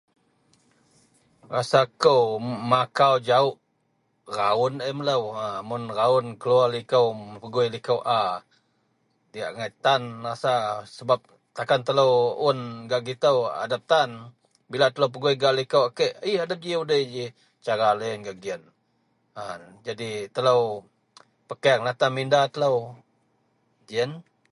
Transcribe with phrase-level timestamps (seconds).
[1.55, 2.21] rasa kou
[2.71, 3.55] makau jauh,
[4.37, 6.99] raun laie melou a, mun raun keluar liko,
[7.31, 8.21] bak pegui liko a
[9.31, 10.53] diyak agai tan rasa
[10.97, 11.19] sebab
[11.57, 12.13] takan telou
[12.47, 12.59] un
[12.89, 14.09] gak gitou adep tan,
[14.71, 17.25] bila telou pegui gak liko a kek eh adep ji udei ji
[17.65, 18.61] cara deloyien gak gien,
[19.87, 20.61] jadi telou
[21.49, 22.75] pekanglah tan minda telou
[23.87, 24.11] ji ien